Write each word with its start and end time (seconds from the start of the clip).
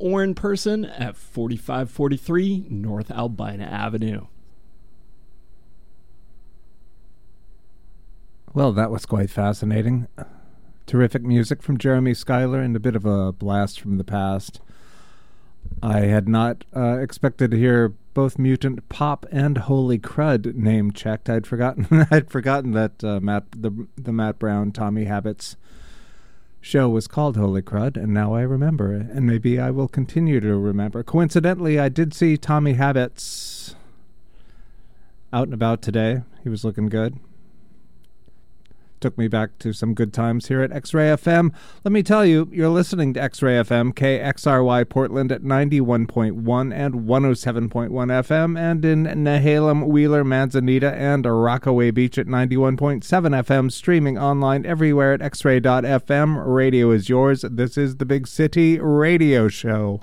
or 0.00 0.24
in 0.24 0.34
person 0.34 0.84
at 0.84 1.16
4543 1.16 2.66
North 2.68 3.10
Albina 3.10 3.64
Avenue. 3.64 4.26
Well, 8.52 8.72
that 8.72 8.90
was 8.90 9.06
quite 9.06 9.30
fascinating. 9.30 10.08
Terrific 10.86 11.22
music 11.22 11.62
from 11.62 11.78
Jeremy 11.78 12.14
Schuyler 12.14 12.60
and 12.60 12.74
a 12.74 12.80
bit 12.80 12.96
of 12.96 13.04
a 13.04 13.30
blast 13.30 13.78
from 13.78 13.96
the 13.96 14.04
past. 14.04 14.60
I 15.82 16.00
had 16.00 16.28
not 16.28 16.64
uh, 16.74 16.98
expected 16.98 17.52
to 17.52 17.56
hear 17.56 17.94
both 18.12 18.38
Mutant 18.38 18.88
Pop 18.88 19.24
and 19.30 19.56
Holy 19.56 19.98
Crud 19.98 20.54
name 20.56 20.92
checked. 20.92 21.30
I'd 21.30 21.46
forgotten. 21.46 22.06
I'd 22.10 22.30
forgotten 22.30 22.72
that 22.72 23.04
uh, 23.04 23.20
Matt 23.20 23.44
the 23.52 23.86
the 23.96 24.12
Matt 24.12 24.40
Brown 24.40 24.72
Tommy 24.72 25.04
Habits 25.04 25.56
show 26.60 26.88
was 26.88 27.06
called 27.06 27.36
Holy 27.36 27.62
Crud, 27.62 27.96
and 27.96 28.12
now 28.12 28.34
I 28.34 28.42
remember, 28.42 28.92
and 28.92 29.26
maybe 29.26 29.58
I 29.58 29.70
will 29.70 29.88
continue 29.88 30.40
to 30.40 30.56
remember. 30.56 31.02
Coincidentally, 31.02 31.78
I 31.78 31.88
did 31.88 32.14
see 32.14 32.36
Tommy 32.36 32.74
Habits 32.74 33.74
out 35.32 35.44
and 35.44 35.54
about 35.54 35.82
today. 35.82 36.22
He 36.42 36.48
was 36.48 36.64
looking 36.64 36.88
good 36.88 37.18
took 39.00 39.16
me 39.16 39.28
back 39.28 39.58
to 39.58 39.72
some 39.72 39.94
good 39.94 40.12
times 40.12 40.48
here 40.48 40.60
at 40.60 40.72
X 40.72 40.94
Ray 40.94 41.08
FM. 41.08 41.52
Let 41.84 41.92
me 41.92 42.02
tell 42.02 42.24
you, 42.24 42.48
you're 42.52 42.68
listening 42.68 43.14
to 43.14 43.22
X 43.22 43.42
Ray 43.42 43.54
FM, 43.54 43.92
KXRY 43.94 44.88
Portland 44.88 45.32
at 45.32 45.42
91.1 45.42 46.74
and 46.74 46.94
107.1 46.94 47.90
FM, 47.90 48.58
and 48.58 48.84
in 48.84 49.04
Nehalem, 49.04 49.86
Wheeler, 49.86 50.24
Manzanita, 50.24 50.92
and 50.92 51.24
Rockaway 51.24 51.90
Beach 51.90 52.18
at 52.18 52.26
91.7 52.26 53.00
FM, 53.02 53.72
streaming 53.72 54.18
online 54.18 54.66
everywhere 54.66 55.14
at 55.14 55.20
xray.fm. 55.20 56.42
Radio 56.46 56.90
is 56.90 57.08
yours. 57.08 57.42
This 57.42 57.76
is 57.78 57.96
the 57.96 58.04
Big 58.04 58.26
City 58.26 58.78
Radio 58.78 59.48
Show. 59.48 60.00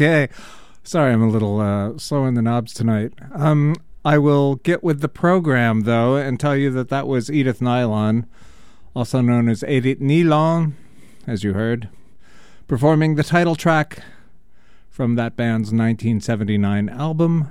Okay. 0.00 0.28
Sorry, 0.84 1.12
I'm 1.12 1.24
a 1.24 1.28
little 1.28 1.58
uh, 1.58 1.98
slow 1.98 2.24
in 2.26 2.34
the 2.34 2.40
knobs 2.40 2.72
tonight. 2.72 3.14
Um, 3.34 3.74
I 4.04 4.16
will 4.16 4.54
get 4.54 4.84
with 4.84 5.00
the 5.00 5.08
program, 5.08 5.80
though, 5.80 6.14
and 6.14 6.38
tell 6.38 6.54
you 6.54 6.70
that 6.70 6.88
that 6.90 7.08
was 7.08 7.32
Edith 7.32 7.60
Nylon, 7.60 8.26
also 8.94 9.20
known 9.20 9.48
as 9.48 9.64
Edith 9.64 9.98
Nylon, 9.98 10.76
as 11.26 11.42
you 11.42 11.54
heard, 11.54 11.88
performing 12.68 13.16
the 13.16 13.24
title 13.24 13.56
track 13.56 14.04
from 14.88 15.16
that 15.16 15.34
band's 15.34 15.72
1979 15.72 16.88
album, 16.90 17.50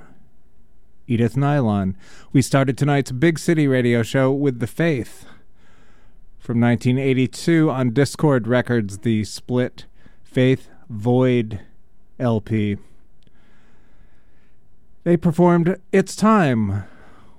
Edith 1.06 1.36
Nylon. 1.36 1.98
We 2.32 2.40
started 2.40 2.78
tonight's 2.78 3.12
Big 3.12 3.38
City 3.38 3.68
radio 3.68 4.02
show 4.02 4.32
with 4.32 4.58
The 4.58 4.66
Faith. 4.66 5.26
From 6.38 6.62
1982 6.62 7.70
on 7.70 7.90
Dischord 7.90 8.46
Records, 8.46 9.00
the 9.00 9.24
split 9.24 9.84
Faith 10.24 10.70
Void 10.88 11.60
LP. 12.18 12.76
They 15.04 15.16
performed 15.16 15.80
It's 15.92 16.14
Time, 16.14 16.84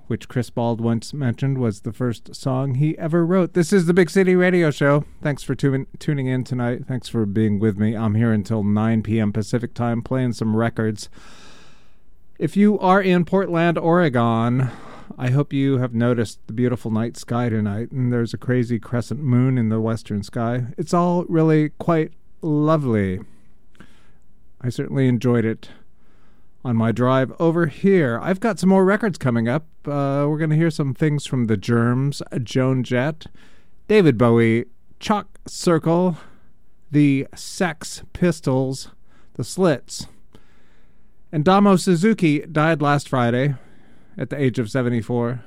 which 0.07 0.27
Chris 0.27 0.49
Bald 0.49 0.81
once 0.81 1.13
mentioned 1.13 1.57
was 1.57 1.81
the 1.81 1.93
first 1.93 2.33
song 2.33 2.75
he 2.75 2.97
ever 2.97 3.25
wrote. 3.25 3.53
This 3.53 3.71
is 3.71 3.85
the 3.85 3.93
Big 3.93 4.09
City 4.09 4.35
Radio 4.35 4.71
Show. 4.71 5.05
Thanks 5.21 5.43
for 5.43 5.53
tu- 5.53 5.85
tuning 5.99 6.25
in 6.25 6.43
tonight. 6.43 6.87
Thanks 6.87 7.07
for 7.09 7.25
being 7.25 7.59
with 7.59 7.77
me. 7.77 7.95
I'm 7.95 8.15
here 8.15 8.31
until 8.31 8.63
9 8.63 9.03
p.m. 9.03 9.31
Pacific 9.31 9.73
time 9.73 10.01
playing 10.01 10.33
some 10.33 10.55
records. 10.55 11.09
If 12.39 12.57
you 12.57 12.79
are 12.79 13.01
in 13.01 13.25
Portland, 13.25 13.77
Oregon, 13.77 14.69
I 15.17 15.29
hope 15.29 15.51
you 15.53 15.77
have 15.79 15.93
noticed 15.93 16.39
the 16.47 16.53
beautiful 16.53 16.89
night 16.89 17.17
sky 17.17 17.49
tonight, 17.49 17.91
and 17.91 18.11
there's 18.11 18.33
a 18.33 18.37
crazy 18.37 18.79
crescent 18.79 19.19
moon 19.19 19.57
in 19.57 19.69
the 19.69 19.81
western 19.81 20.23
sky. 20.23 20.67
It's 20.77 20.93
all 20.93 21.25
really 21.25 21.69
quite 21.77 22.13
lovely. 22.41 23.19
I 24.61 24.69
certainly 24.69 25.07
enjoyed 25.07 25.45
it 25.45 25.69
on 26.65 26.75
my 26.75 26.91
drive 26.91 27.31
over 27.39 27.67
here. 27.67 28.19
I've 28.21 28.39
got 28.39 28.59
some 28.59 28.69
more 28.69 28.83
records 28.83 29.17
coming 29.17 29.47
up. 29.47 29.65
Uh, 29.85 30.25
we're 30.27 30.37
going 30.37 30.49
to 30.49 30.55
hear 30.55 30.69
some 30.69 30.93
things 30.93 31.25
from 31.25 31.45
the 31.45 31.57
Germs, 31.57 32.21
Joan 32.43 32.83
Jett, 32.83 33.27
David 33.87 34.17
Bowie, 34.17 34.65
Chalk 34.99 35.39
Circle, 35.47 36.17
the 36.91 37.27
Sex 37.35 38.03
Pistols, 38.11 38.89
the 39.35 39.43
Slits. 39.43 40.07
And 41.31 41.45
Damo 41.45 41.77
Suzuki 41.77 42.39
died 42.39 42.81
last 42.81 43.07
Friday 43.07 43.55
at 44.17 44.29
the 44.29 44.41
age 44.41 44.59
of 44.59 44.69
74. 44.69 45.43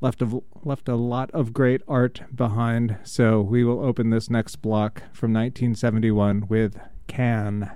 Left, 0.00 0.22
left 0.64 0.88
a 0.88 0.96
lot 0.96 1.30
of 1.32 1.52
great 1.52 1.82
art 1.86 2.22
behind, 2.34 2.96
so 3.04 3.40
we 3.40 3.62
will 3.62 3.84
open 3.84 4.10
this 4.10 4.30
next 4.30 4.56
block 4.56 5.02
from 5.12 5.32
1971 5.32 6.46
with 6.48 6.78
Can. 7.14 7.70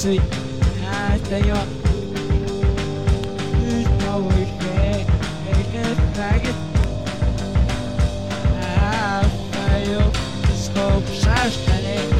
See 0.00 0.16
of 10.88 11.08
shots, 11.12 11.66
darling. 11.66 12.10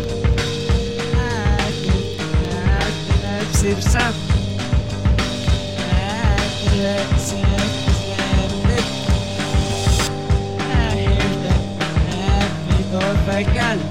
I 10.59 10.97
hear 10.97 11.35
that 11.45 12.51
people 12.77 13.11
forgot. 13.25 13.90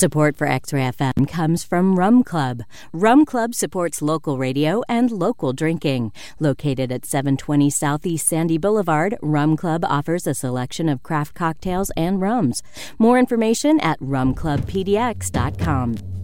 Support 0.00 0.36
for 0.38 0.46
XRFM 0.46 1.28
comes 1.28 1.62
from 1.62 1.94
Rum 1.94 2.24
Club. 2.24 2.62
Rum 2.90 3.26
Club 3.26 3.54
supports 3.54 4.00
local 4.00 4.38
radio 4.38 4.80
and 4.88 5.10
local 5.10 5.52
drinking. 5.52 6.12
Located 6.38 6.90
at 6.90 7.04
720 7.04 7.68
Southeast 7.68 8.26
Sandy 8.26 8.56
Boulevard, 8.56 9.18
Rum 9.20 9.58
Club 9.58 9.84
offers 9.84 10.26
a 10.26 10.32
selection 10.32 10.88
of 10.88 11.02
craft 11.02 11.34
cocktails 11.34 11.90
and 11.98 12.18
rums. 12.18 12.62
More 12.98 13.18
information 13.18 13.78
at 13.80 14.00
rumclubpdx.com. 14.00 16.19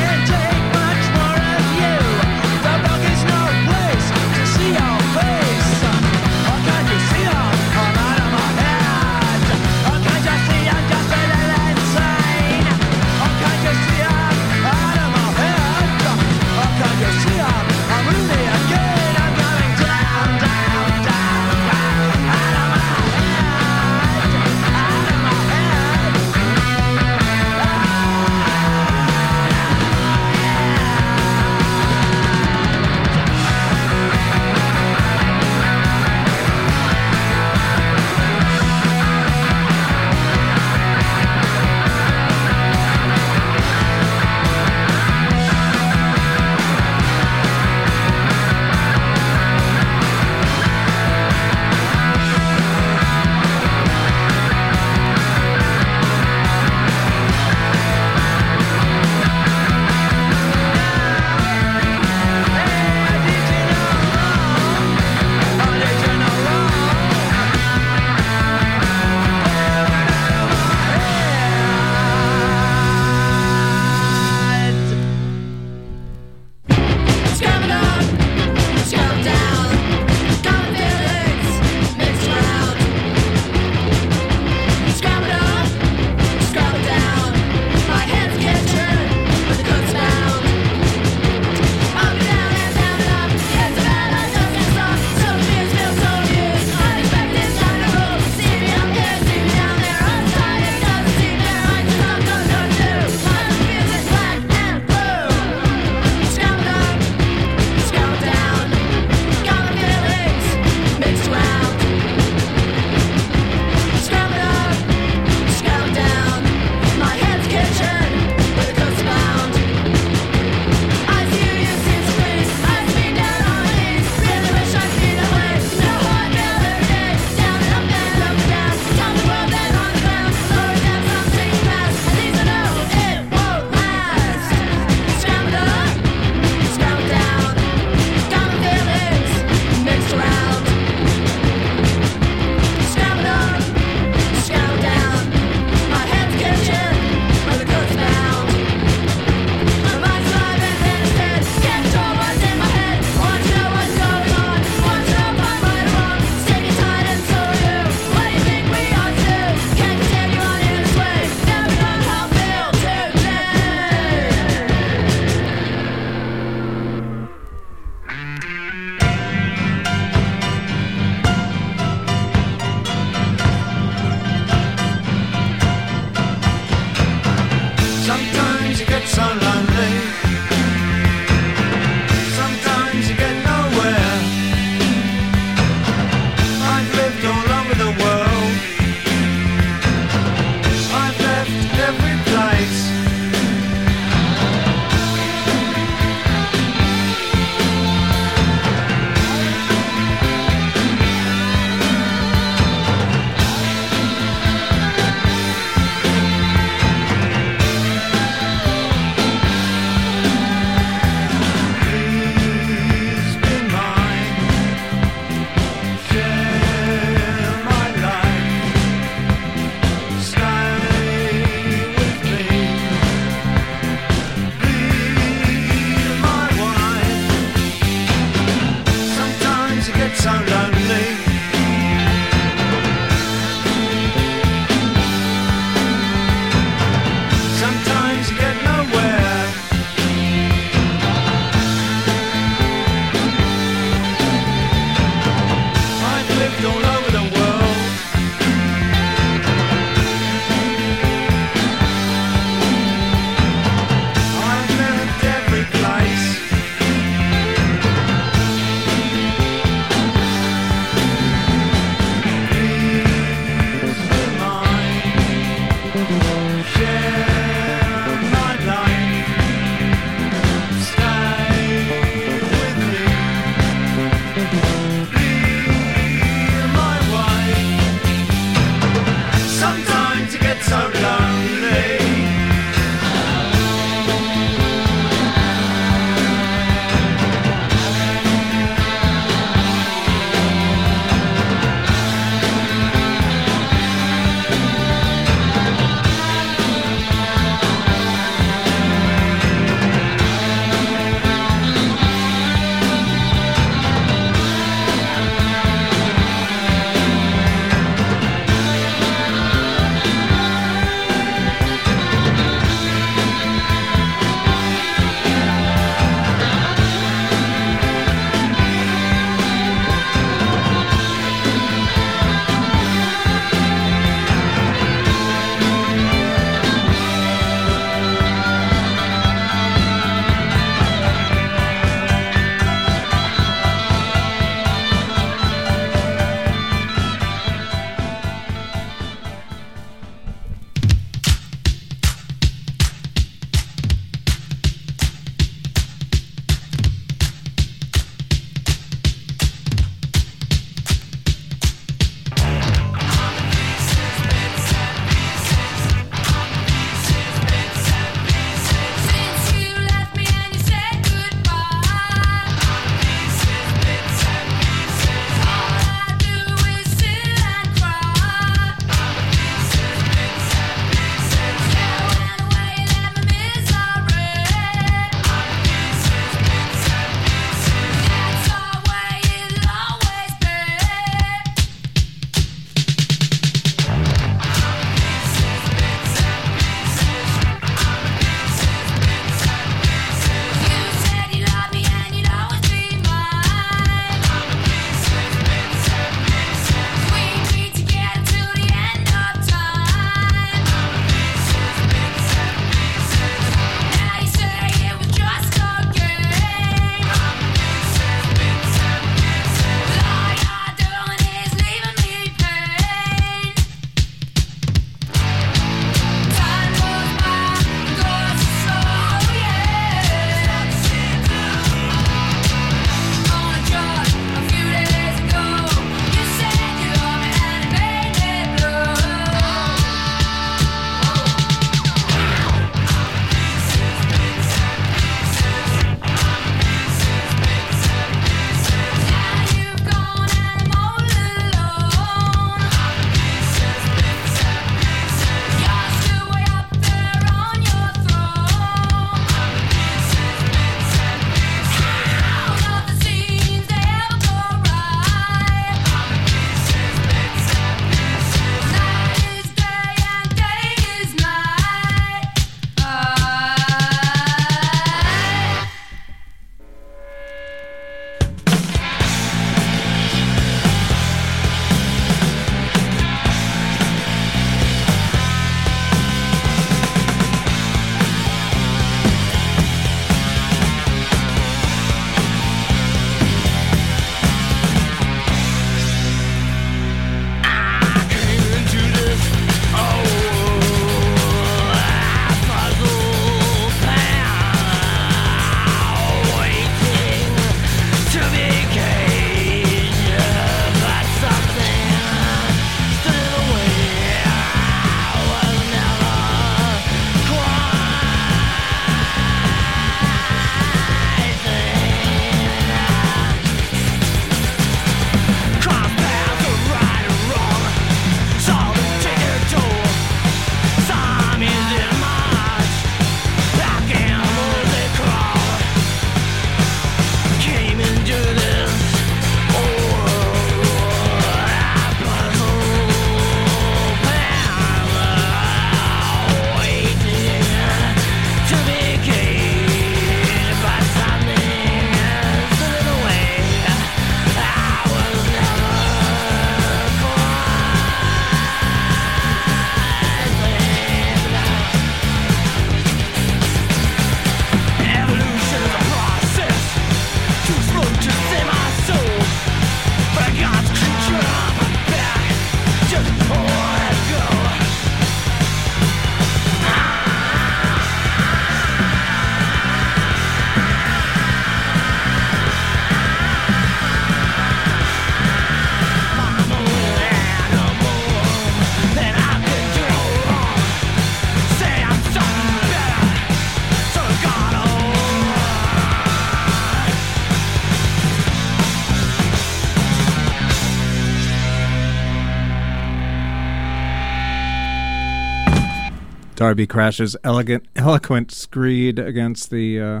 Darby 596.50 596.66
Crash's 596.66 597.16
elegant, 597.22 597.64
eloquent 597.76 598.32
screed 598.32 598.98
against 598.98 599.50
the 599.50 599.80
uh, 599.80 600.00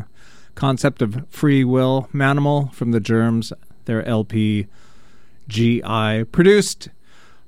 concept 0.56 1.00
of 1.00 1.24
free 1.30 1.62
will. 1.62 2.08
Manimal 2.12 2.72
from 2.72 2.90
the 2.90 2.98
Germs, 2.98 3.52
their 3.84 4.04
LP 4.04 4.66
GI, 5.46 6.24
produced 6.32 6.88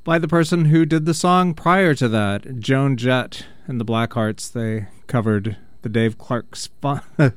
by 0.05 0.21
the 0.21 0.29
person 0.29 0.67
who 0.67 0.87
did 0.87 1.05
the 1.05 1.15
song 1.15 1.53
prior 1.53 1.97
to 1.97 2.09
that, 2.11 2.61
Joan 2.61 2.97
Jett 2.97 3.45
and 3.67 3.81
the 3.81 3.85
Blackhearts. 3.85 4.53
They 4.53 4.87
covered 5.09 5.57
the 5.81 5.89
Dave 5.89 6.17
Clark's 6.17 6.69
the 7.17 7.33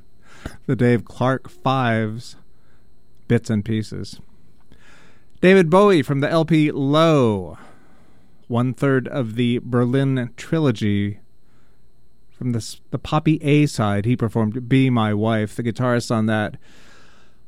Dave 0.75 1.03
Clark 1.03 1.49
Fives 1.49 2.35
bits 3.27 3.49
and 3.49 3.65
pieces. 3.65 4.19
David 5.41 5.71
Bowie 5.71 6.03
from 6.03 6.19
the 6.19 6.29
LP 6.29 6.69
Low, 6.69 7.57
one 8.47 8.75
third 8.75 9.07
of 9.07 9.33
the 9.33 9.59
Berlin 9.63 10.29
trilogy. 10.37 11.21
From 12.37 12.51
the 12.51 12.75
the 12.91 12.99
Poppy 12.99 13.41
A 13.41 13.65
side, 13.65 14.05
he 14.05 14.17
performed 14.17 14.67
"Be 14.67 14.89
My 14.89 15.13
Wife." 15.13 15.55
The 15.55 15.63
guitarist 15.63 16.11
on 16.11 16.25
that 16.25 16.57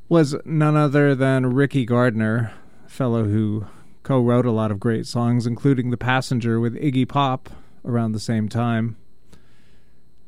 was 0.08 0.36
none 0.46 0.78
other 0.78 1.14
than 1.14 1.54
Ricky 1.54 1.86
Gardiner, 1.86 2.54
fellow 2.88 3.26
who 3.26 3.66
co-wrote 4.04 4.46
a 4.46 4.52
lot 4.52 4.72
of 4.72 4.80
great 4.80 5.06
songs, 5.06 5.46
including 5.46 5.90
"The 5.90 5.98
Passenger" 5.98 6.60
with 6.62 6.76
Iggy 6.76 7.08
Pop 7.08 7.50
around 7.84 8.14
the 8.14 8.20
same 8.20 8.48
time. 8.48 8.96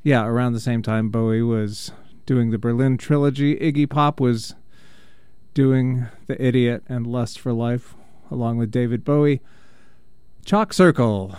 Yeah, 0.03 0.25
around 0.25 0.53
the 0.53 0.59
same 0.59 0.81
time, 0.81 1.09
Bowie 1.09 1.41
was 1.41 1.91
doing 2.25 2.51
the 2.51 2.57
Berlin 2.57 2.97
trilogy. 2.97 3.55
Iggy 3.55 3.89
Pop 3.89 4.19
was 4.19 4.55
doing 5.53 6.07
The 6.27 6.41
Idiot 6.41 6.83
and 6.87 7.07
Lust 7.07 7.39
for 7.39 7.53
Life 7.53 7.95
along 8.29 8.57
with 8.57 8.71
David 8.71 9.03
Bowie. 9.03 9.41
Chalk 10.45 10.73
Circle 10.73 11.35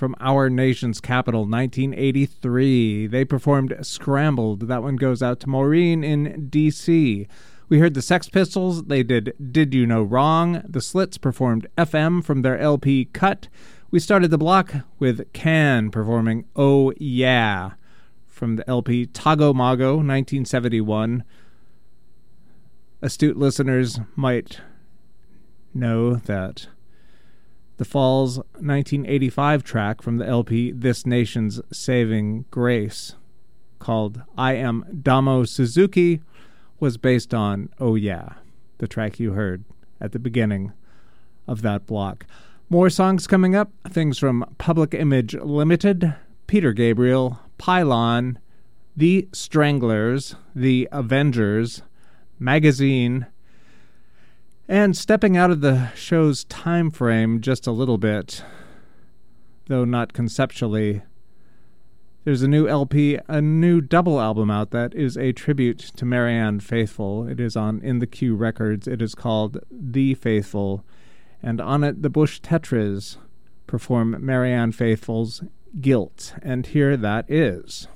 from 0.00 0.16
Our 0.18 0.48
Nation's 0.48 0.98
Capital, 0.98 1.42
1983. 1.42 3.06
They 3.06 3.22
performed 3.22 3.76
Scrambled. 3.82 4.66
That 4.66 4.82
one 4.82 4.96
goes 4.96 5.22
out 5.22 5.40
to 5.40 5.46
Maureen 5.46 6.02
in 6.02 6.48
D.C. 6.48 7.28
We 7.68 7.78
heard 7.80 7.92
the 7.92 8.00
Sex 8.00 8.26
Pistols. 8.30 8.84
They 8.84 9.02
did 9.02 9.34
Did 9.52 9.74
You 9.74 9.86
No 9.86 10.02
Wrong? 10.02 10.62
The 10.66 10.80
Slits 10.80 11.18
performed 11.18 11.66
FM 11.76 12.24
from 12.24 12.40
their 12.40 12.58
LP 12.58 13.10
Cut. 13.12 13.48
We 13.90 14.00
started 14.00 14.30
the 14.30 14.38
block 14.38 14.74
with 14.98 15.30
Can 15.34 15.90
performing 15.90 16.46
Oh 16.56 16.94
Yeah 16.96 17.72
from 18.26 18.56
the 18.56 18.66
LP 18.66 19.04
Tago 19.06 19.54
Mago, 19.54 19.96
1971. 19.96 21.24
Astute 23.02 23.36
listeners 23.36 24.00
might 24.16 24.62
know 25.74 26.14
that 26.14 26.68
the 27.80 27.86
Fall's 27.86 28.36
1985 28.36 29.64
track 29.64 30.02
from 30.02 30.18
the 30.18 30.26
LP 30.26 30.70
This 30.70 31.06
Nation's 31.06 31.62
Saving 31.72 32.44
Grace, 32.50 33.14
called 33.78 34.20
I 34.36 34.52
Am 34.52 34.84
Damo 35.02 35.44
Suzuki, 35.44 36.20
was 36.78 36.98
based 36.98 37.32
on 37.32 37.70
Oh 37.80 37.94
Yeah, 37.94 38.34
the 38.76 38.86
track 38.86 39.18
you 39.18 39.32
heard 39.32 39.64
at 39.98 40.12
the 40.12 40.18
beginning 40.18 40.74
of 41.48 41.62
that 41.62 41.86
block. 41.86 42.26
More 42.68 42.90
songs 42.90 43.26
coming 43.26 43.56
up, 43.56 43.72
things 43.88 44.18
from 44.18 44.44
Public 44.58 44.92
Image 44.92 45.32
Limited, 45.32 46.14
Peter 46.46 46.74
Gabriel, 46.74 47.38
Pylon, 47.56 48.38
The 48.94 49.26
Stranglers, 49.32 50.34
The 50.54 50.86
Avengers, 50.92 51.80
Magazine, 52.38 53.24
and 54.70 54.96
stepping 54.96 55.36
out 55.36 55.50
of 55.50 55.62
the 55.62 55.90
show's 55.96 56.44
time 56.44 56.92
frame 56.92 57.40
just 57.40 57.66
a 57.66 57.72
little 57.72 57.98
bit, 57.98 58.44
though 59.66 59.84
not 59.84 60.12
conceptually, 60.12 61.02
there's 62.22 62.42
a 62.42 62.48
new 62.48 62.68
LP, 62.68 63.18
a 63.26 63.40
new 63.40 63.80
double 63.80 64.20
album 64.20 64.48
out 64.48 64.70
that 64.70 64.94
is 64.94 65.16
a 65.16 65.32
tribute 65.32 65.80
to 65.96 66.04
Marianne 66.04 66.60
Faithfull. 66.60 67.26
It 67.26 67.40
is 67.40 67.56
on 67.56 67.80
In 67.80 67.98
the 67.98 68.06
Q 68.06 68.36
Records. 68.36 68.86
It 68.86 69.02
is 69.02 69.16
called 69.16 69.58
The 69.72 70.14
Faithful, 70.14 70.84
and 71.42 71.60
on 71.60 71.82
it 71.82 72.02
the 72.02 72.08
Bush 72.08 72.40
Tetras 72.40 73.16
perform 73.66 74.24
Marianne 74.24 74.70
Faithfull's 74.70 75.42
Guilt, 75.80 76.34
and 76.42 76.66
here 76.66 76.96
that 76.96 77.28
is. 77.28 77.88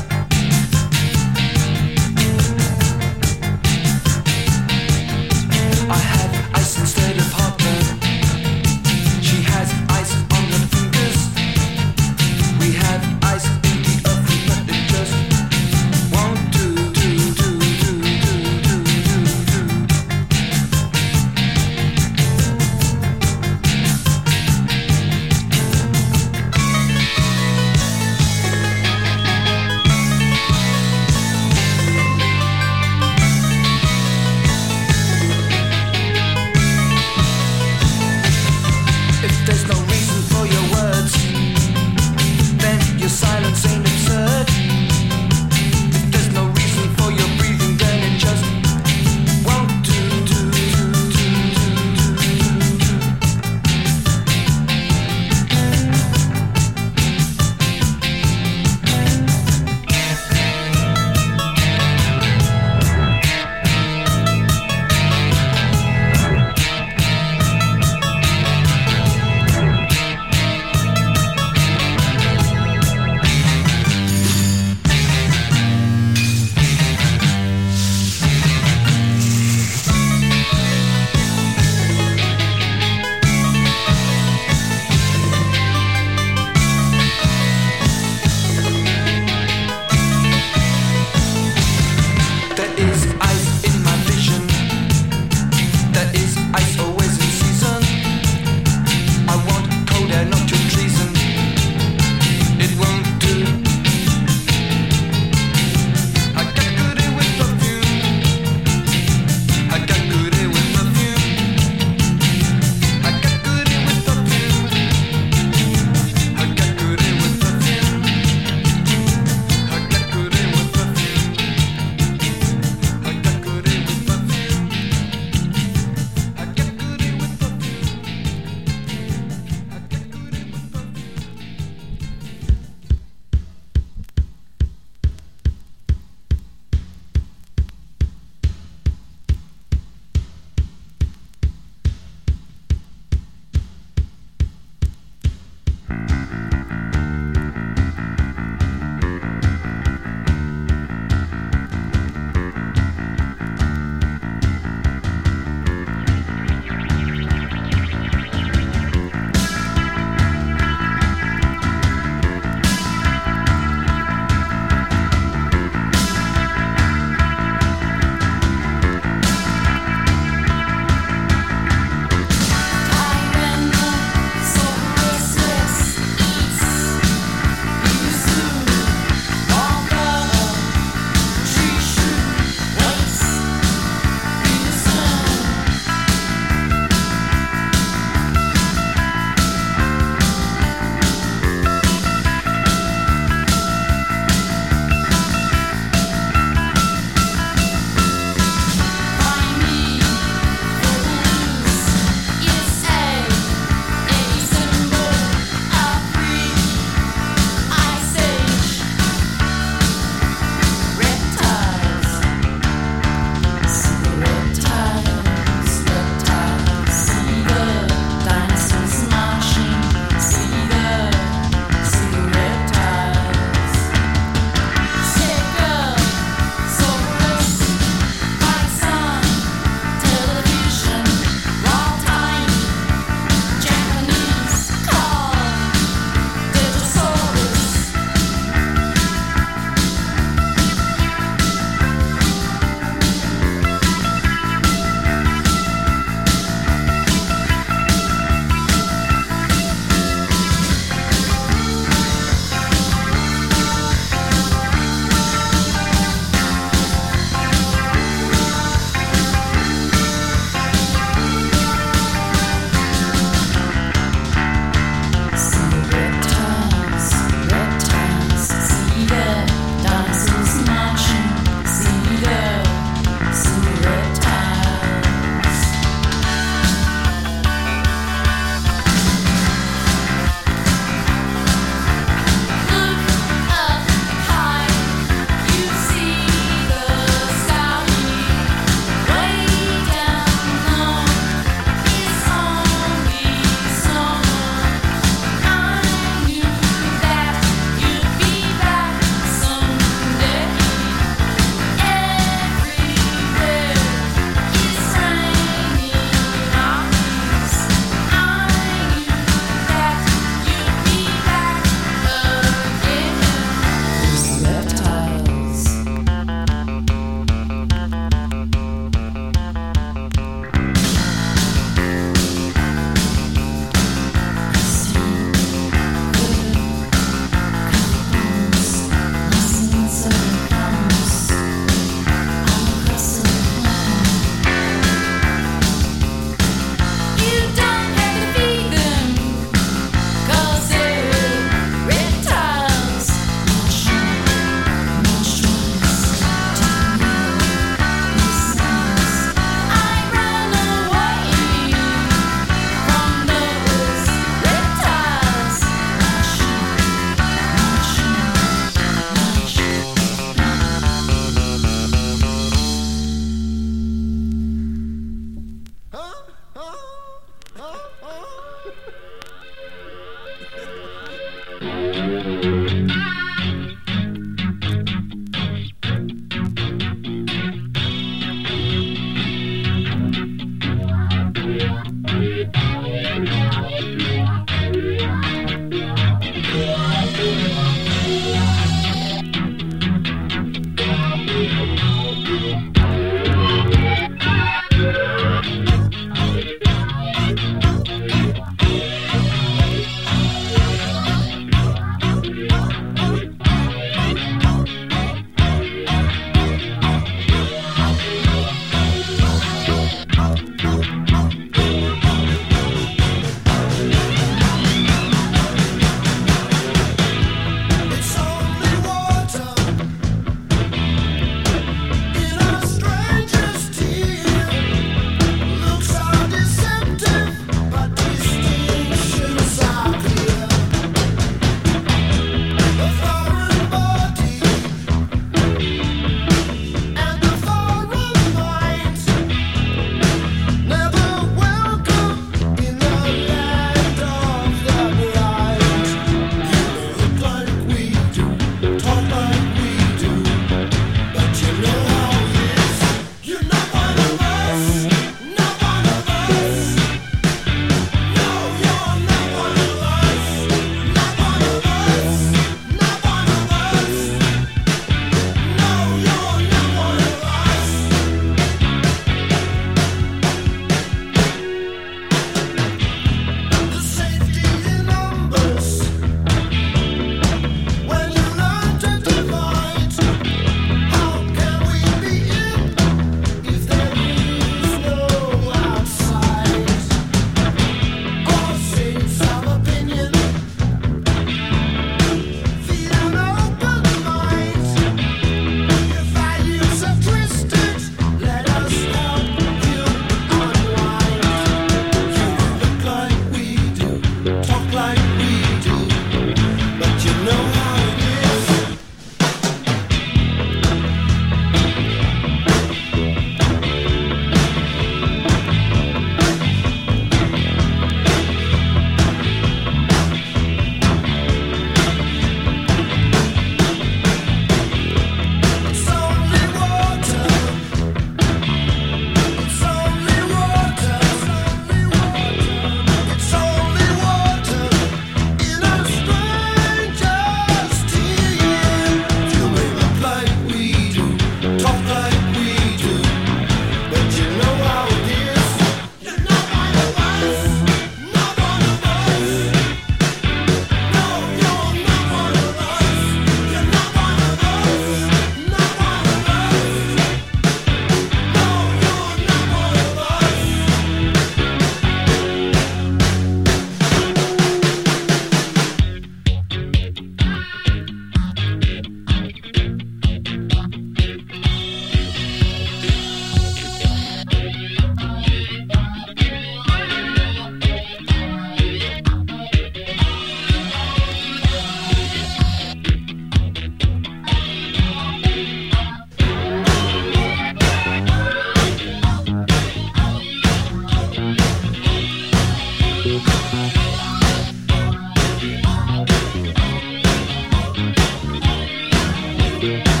Bye. 599.61 600.00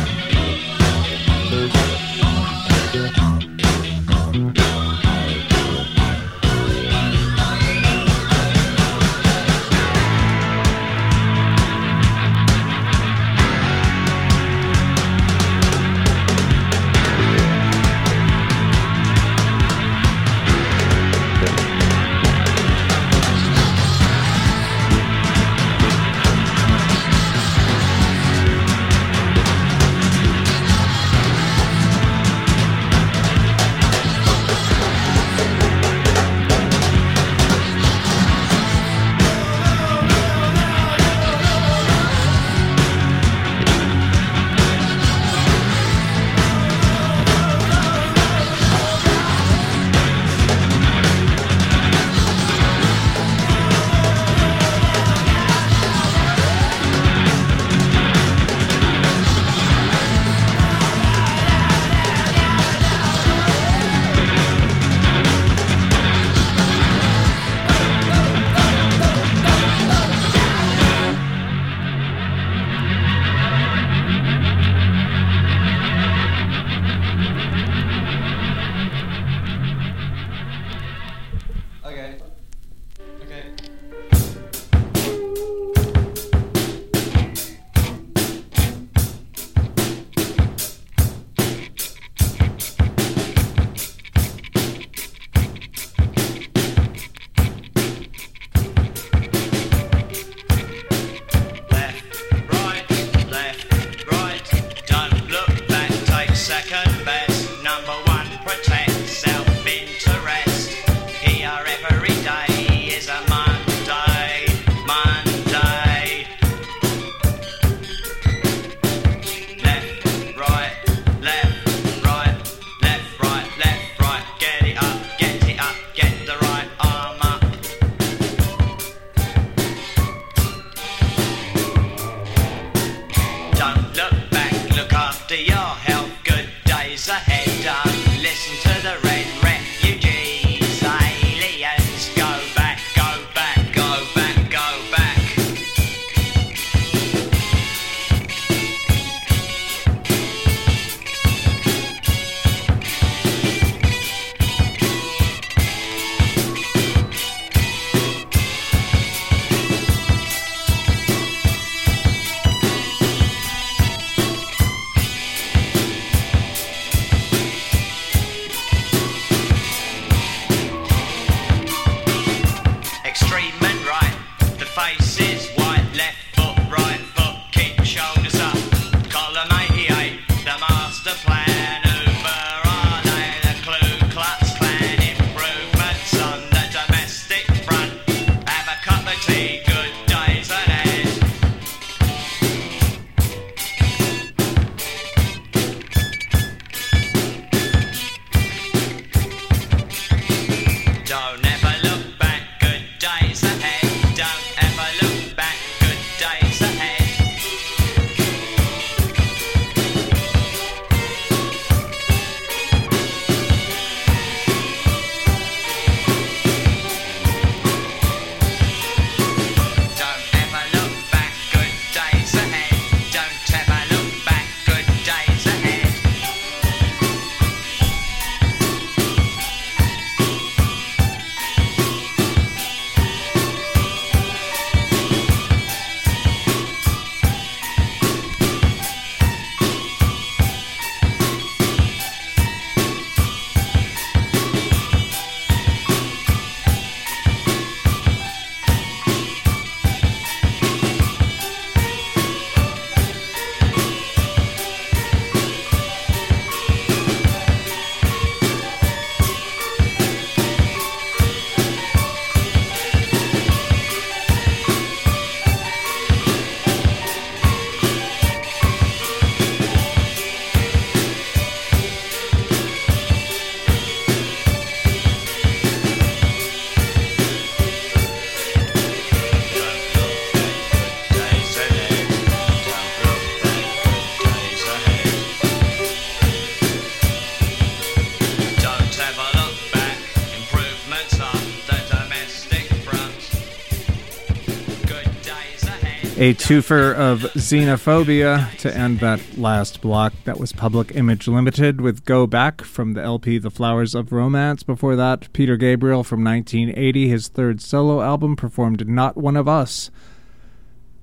A 296.21 296.35
twofer 296.35 296.93
of 296.93 297.21
xenophobia 297.33 298.55
to 298.59 298.77
end 298.77 298.99
that 298.99 299.39
last 299.39 299.81
block. 299.81 300.13
That 300.25 300.39
was 300.39 300.53
Public 300.53 300.93
Image 300.93 301.27
Limited 301.27 301.81
with 301.81 302.05
Go 302.05 302.27
Back 302.27 302.61
from 302.61 302.93
the 302.93 303.01
LP 303.01 303.39
The 303.39 303.49
Flowers 303.49 303.95
of 303.95 304.11
Romance. 304.11 304.61
Before 304.61 304.95
that, 304.95 305.33
Peter 305.33 305.57
Gabriel 305.57 306.03
from 306.03 306.23
1980, 306.23 307.07
his 307.07 307.27
third 307.27 307.59
solo 307.59 308.03
album, 308.03 308.35
performed 308.35 308.87
Not 308.87 309.17
One 309.17 309.35
of 309.35 309.47
Us. 309.47 309.89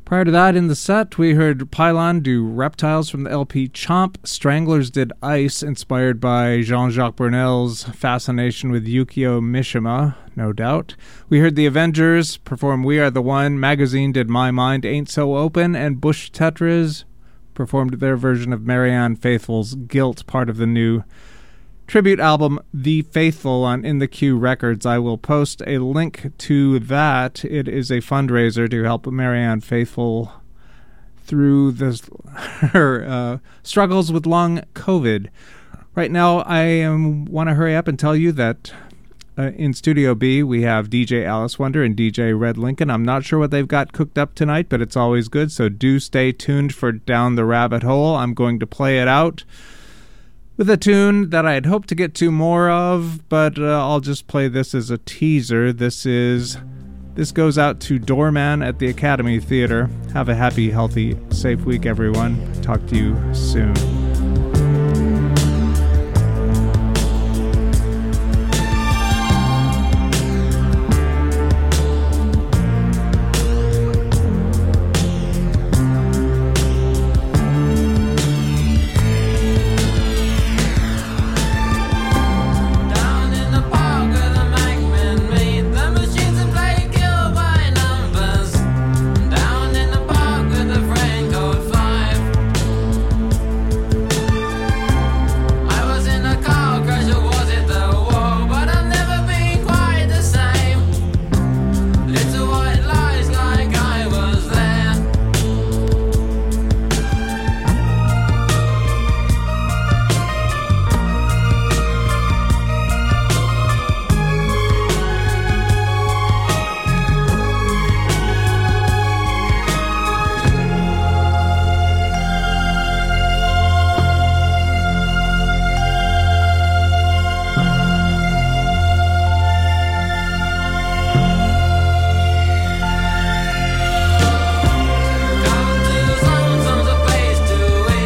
Prior 0.08 0.24
to 0.24 0.30
that, 0.30 0.56
in 0.56 0.68
the 0.68 0.74
set, 0.74 1.18
we 1.18 1.34
heard 1.34 1.70
Pylon 1.70 2.20
do 2.20 2.42
Reptiles 2.42 3.10
from 3.10 3.24
the 3.24 3.30
LP 3.30 3.68
Chomp. 3.68 4.16
Stranglers 4.24 4.90
did 4.90 5.12
Ice, 5.22 5.62
inspired 5.62 6.18
by 6.18 6.62
Jean 6.62 6.90
Jacques 6.90 7.16
Brunel's 7.16 7.82
fascination 7.82 8.70
with 8.70 8.86
Yukio 8.86 9.42
Mishima, 9.42 10.16
no 10.34 10.54
doubt. 10.54 10.96
We 11.28 11.40
heard 11.40 11.56
the 11.56 11.66
Avengers 11.66 12.38
perform 12.38 12.84
We 12.84 12.98
Are 12.98 13.10
the 13.10 13.20
One. 13.20 13.60
Magazine 13.60 14.10
did 14.12 14.30
My 14.30 14.50
Mind 14.50 14.86
Ain't 14.86 15.10
So 15.10 15.36
Open, 15.36 15.76
and 15.76 16.00
Bush 16.00 16.30
Tetras 16.30 17.04
performed 17.52 18.00
their 18.00 18.16
version 18.16 18.54
of 18.54 18.62
Marianne 18.62 19.14
Faithfull's 19.14 19.74
Guilt, 19.74 20.26
part 20.26 20.48
of 20.48 20.56
the 20.56 20.66
new 20.66 21.04
tribute 21.88 22.20
album 22.20 22.60
The 22.72 23.00
Faithful 23.00 23.64
on 23.64 23.82
In 23.82 23.98
the 23.98 24.06
Q 24.06 24.36
Records. 24.36 24.84
I 24.84 24.98
will 24.98 25.16
post 25.16 25.62
a 25.66 25.78
link 25.78 26.30
to 26.36 26.78
that. 26.80 27.46
It 27.46 27.66
is 27.66 27.90
a 27.90 28.02
fundraiser 28.02 28.70
to 28.70 28.82
help 28.84 29.06
Marianne 29.06 29.62
Faithfull 29.62 30.30
through 31.24 31.72
this, 31.72 32.02
her 32.34 33.04
uh, 33.08 33.38
struggles 33.62 34.12
with 34.12 34.26
long 34.26 34.60
COVID. 34.74 35.28
Right 35.94 36.10
now, 36.10 36.40
I 36.40 36.60
am, 36.60 37.24
want 37.24 37.48
to 37.48 37.54
hurry 37.54 37.74
up 37.74 37.88
and 37.88 37.98
tell 37.98 38.14
you 38.14 38.32
that 38.32 38.70
uh, 39.38 39.52
in 39.56 39.72
Studio 39.72 40.14
B, 40.14 40.42
we 40.42 40.62
have 40.62 40.90
DJ 40.90 41.24
Alice 41.24 41.58
Wonder 41.58 41.82
and 41.82 41.96
DJ 41.96 42.38
Red 42.38 42.58
Lincoln. 42.58 42.90
I'm 42.90 43.04
not 43.04 43.24
sure 43.24 43.38
what 43.38 43.50
they've 43.50 43.66
got 43.66 43.92
cooked 43.92 44.18
up 44.18 44.34
tonight, 44.34 44.68
but 44.68 44.82
it's 44.82 44.96
always 44.96 45.28
good, 45.28 45.50
so 45.50 45.70
do 45.70 46.00
stay 46.00 46.32
tuned 46.32 46.74
for 46.74 46.92
Down 46.92 47.34
the 47.34 47.46
Rabbit 47.46 47.82
Hole. 47.82 48.14
I'm 48.14 48.34
going 48.34 48.58
to 48.58 48.66
play 48.66 49.00
it 49.00 49.08
out 49.08 49.44
with 50.58 50.68
a 50.68 50.76
tune 50.76 51.30
that 51.30 51.46
I 51.46 51.54
had 51.54 51.64
hoped 51.64 51.88
to 51.88 51.94
get 51.94 52.14
to 52.16 52.30
more 52.30 52.68
of, 52.68 53.26
but 53.30 53.58
uh, 53.58 53.80
I'll 53.80 54.00
just 54.00 54.26
play 54.26 54.48
this 54.48 54.74
as 54.74 54.90
a 54.90 54.98
teaser. 54.98 55.72
This 55.72 56.04
is 56.04 56.58
this 57.14 57.32
goes 57.32 57.56
out 57.56 57.80
to 57.80 57.98
Doorman 57.98 58.62
at 58.62 58.78
the 58.78 58.88
Academy 58.88 59.40
Theater. 59.40 59.88
Have 60.12 60.28
a 60.28 60.34
happy, 60.34 60.70
healthy, 60.70 61.16
safe 61.30 61.64
week, 61.64 61.86
everyone. 61.86 62.52
Talk 62.60 62.86
to 62.88 62.96
you 62.96 63.34
soon. 63.34 63.97